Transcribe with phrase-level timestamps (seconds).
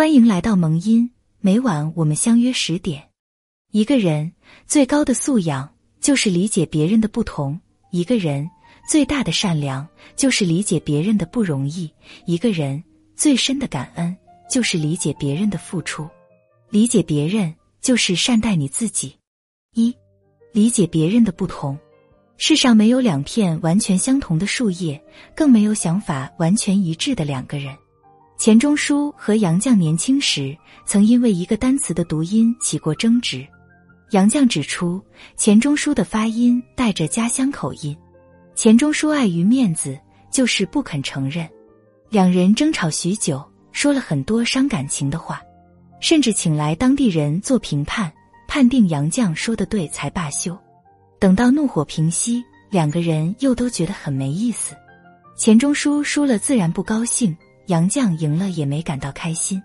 [0.00, 3.06] 欢迎来到萌音，每晚我们相约十点。
[3.70, 4.32] 一个人
[4.66, 8.48] 最高的素养就是理解别人的不同；一个人
[8.88, 9.86] 最大的善良
[10.16, 11.86] 就是理解别人的不容易；
[12.24, 12.82] 一个人
[13.14, 14.16] 最深的感恩
[14.50, 16.08] 就是理解别人的付出。
[16.70, 19.14] 理解别人就是善待你自己。
[19.74, 19.94] 一，
[20.54, 21.78] 理解别人的不同。
[22.38, 24.98] 世上没有两片完全相同的树叶，
[25.36, 27.76] 更没有想法完全一致的两个人。
[28.40, 33.46] 钱钟书和杨绛年轻时曾因为一个单词的读音起过争执。
[34.12, 34.98] 杨绛指出，
[35.36, 37.94] 钱钟书的发音带着家乡口音，
[38.54, 39.94] 钱钟书碍于面子，
[40.30, 41.46] 就是不肯承认。
[42.08, 45.42] 两人争吵许久，说了很多伤感情的话，
[46.00, 48.10] 甚至请来当地人做评判，
[48.48, 50.56] 判定杨绛说的对才罢休。
[51.18, 54.74] 等到怒火平息，两个人又都觉得很没意思。
[55.36, 57.36] 钱钟书输了自然不高兴。
[57.70, 59.62] 杨绛赢了也没感到开心。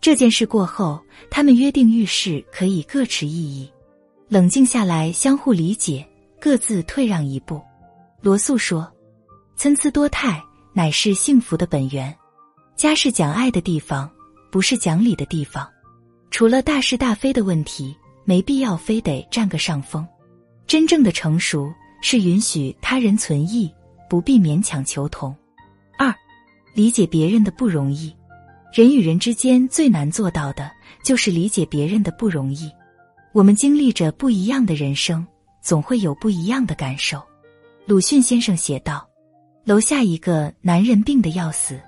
[0.00, 3.68] 这件事过后，他们约定遇事可以各持异议，
[4.28, 6.06] 冷静下来相互理解，
[6.40, 7.60] 各自退让一步。
[8.22, 8.90] 罗素说
[9.56, 10.40] ：“参差多态
[10.72, 12.16] 乃是幸福的本源。
[12.76, 14.08] 家是讲爱的地方，
[14.50, 15.68] 不是讲理的地方。
[16.30, 17.94] 除了大是大非的问题，
[18.24, 20.06] 没必要非得占个上风。
[20.68, 21.68] 真正的成熟
[22.00, 23.68] 是允许他人存异，
[24.08, 25.36] 不必勉强求同。”
[26.74, 28.14] 理解别人的不容易，
[28.72, 30.70] 人与人之间最难做到的
[31.04, 32.70] 就是理解别人的不容易。
[33.32, 35.26] 我们经历着不一样的人生，
[35.60, 37.22] 总会有不一样的感受。
[37.86, 39.08] 鲁迅先生写道
[39.64, 41.80] ：“楼下一个男人病得要死，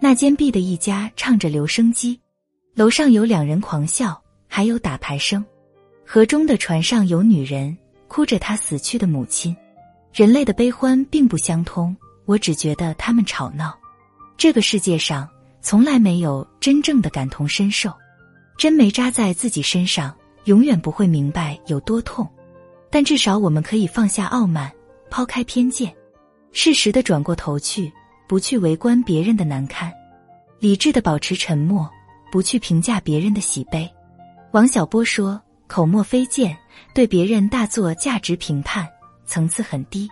[0.00, 2.18] 那间壁的一家唱着留声机，
[2.74, 5.44] 楼上有两人狂笑，还有打牌声。
[6.06, 7.76] 河中的船上有女人
[8.08, 9.54] 哭着她死去的母亲。
[10.12, 13.78] 人类的悲欢并不相通，我只觉得他们吵闹。”
[14.36, 15.28] 这个世界上
[15.60, 17.92] 从来没有真正的感同身受，
[18.58, 22.28] 针没扎在自己身上，永远不会明白有多痛。
[22.90, 24.70] 但至少我们可以放下傲慢，
[25.10, 25.94] 抛开偏见，
[26.52, 27.92] 适时的转过头去，
[28.28, 29.92] 不去围观别人的难堪，
[30.60, 31.90] 理智的保持沉默，
[32.30, 33.90] 不去评价别人的喜悲。
[34.52, 36.56] 王小波说：“口沫飞溅，
[36.94, 38.86] 对别人大做价值评判，
[39.26, 40.08] 层次很低。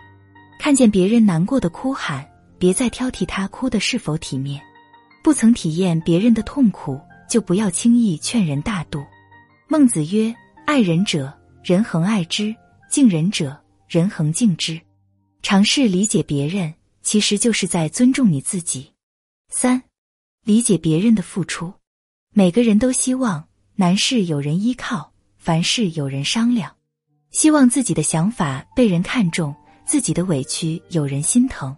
[0.59, 2.27] 看见别人难过的哭喊。”
[2.63, 4.63] 别再挑剔他哭的是否体面，
[5.21, 6.97] 不曾体验别人的痛苦，
[7.29, 9.03] 就不要轻易劝人大度。
[9.67, 10.33] 孟子曰
[10.65, 12.55] ：“爱人者，人恒爱之；
[12.89, 14.79] 敬人者，人恒敬之。”
[15.43, 18.93] 尝试理解别人，其实就是在尊重你自己。
[19.49, 19.83] 三，
[20.45, 21.73] 理解别人的付出。
[22.33, 26.73] 每个人都希望难事有人依靠，凡事有人商量，
[27.29, 29.53] 希望自己的想法被人看重，
[29.85, 31.75] 自己的委屈有人心疼。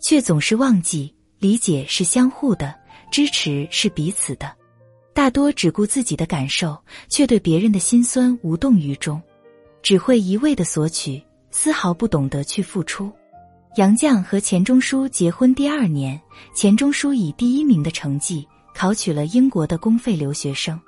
[0.00, 2.74] 却总是忘记理解是相互的，
[3.10, 4.50] 支持是彼此的。
[5.12, 6.78] 大多只顾自己的感受，
[7.08, 9.20] 却对别人的辛酸无动于衷，
[9.82, 11.20] 只会一味的索取，
[11.50, 13.12] 丝毫不懂得去付出。
[13.76, 16.20] 杨绛和钱钟书结婚第二年，
[16.54, 20.80] 钱钟书以第一名的成绩考取了英国的公费留学生。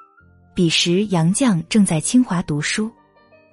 [0.55, 2.91] 彼时杨绛正在清华读书，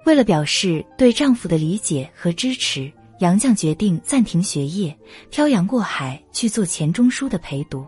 [0.04, 2.92] 为了表示对丈夫的理解和支持。
[3.20, 4.96] 杨绛决定暂停学业，
[5.30, 7.84] 漂洋过海去做钱钟书的陪读。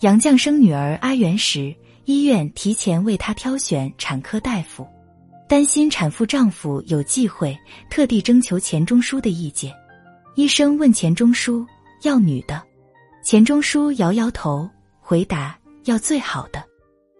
[0.00, 1.74] 杨绛生女儿阿元时，
[2.04, 4.86] 医院提前为她挑选产科大夫，
[5.48, 7.56] 担心产妇丈夫有忌讳，
[7.88, 9.72] 特地征求钱钟书的意见。
[10.36, 11.66] 医生问钱钟书
[12.02, 12.62] 要女的，
[13.24, 14.68] 钱钟书摇摇头，
[15.00, 16.62] 回答要最好的。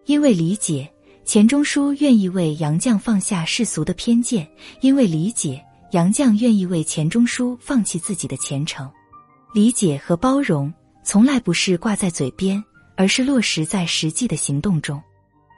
[0.04, 0.88] 因为理解，
[1.24, 4.46] 钱钟书愿意为杨绛放下世俗的偏见，
[4.82, 5.64] 因为理解。
[5.92, 8.90] 杨绛愿意为钱钟书放弃自己的前程，
[9.54, 10.72] 理解和包容
[11.02, 12.62] 从来不是挂在嘴边，
[12.94, 15.02] 而是落实在实际的行动中。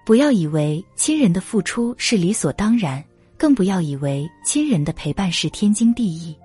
[0.06, 3.04] 不要以为亲人的付出是理所当然，
[3.36, 6.36] 更不要以为亲人的陪伴是天经地义。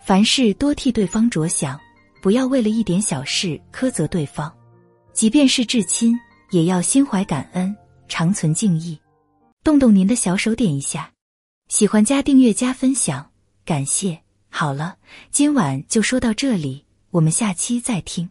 [0.00, 1.78] 凡事多替对方着想，
[2.22, 4.50] 不要为了一点小事苛责对方。
[5.12, 6.18] 即便是至亲，
[6.52, 7.74] 也要心怀感恩，
[8.08, 8.98] 长存敬意。
[9.62, 11.10] 动动您的小手，点一下。
[11.68, 13.32] 喜欢加订阅加分享，
[13.64, 14.20] 感谢。
[14.48, 14.98] 好了，
[15.32, 18.30] 今晚就说到这里，我们下期再听。